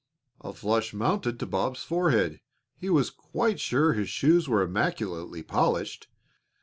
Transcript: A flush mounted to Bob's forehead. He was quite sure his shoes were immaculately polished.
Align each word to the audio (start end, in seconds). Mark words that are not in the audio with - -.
A 0.43 0.51
flush 0.51 0.95
mounted 0.95 1.37
to 1.39 1.45
Bob's 1.45 1.83
forehead. 1.83 2.41
He 2.75 2.89
was 2.89 3.11
quite 3.11 3.59
sure 3.59 3.93
his 3.93 4.09
shoes 4.09 4.49
were 4.49 4.63
immaculately 4.63 5.43
polished. 5.43 6.07